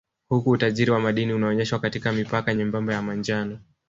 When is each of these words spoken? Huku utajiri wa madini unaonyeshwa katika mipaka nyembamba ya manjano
Huku 0.29 0.49
utajiri 0.49 0.91
wa 0.91 0.99
madini 0.99 1.33
unaonyeshwa 1.33 1.79
katika 1.79 2.11
mipaka 2.11 2.53
nyembamba 2.53 2.93
ya 2.93 3.01
manjano 3.01 3.59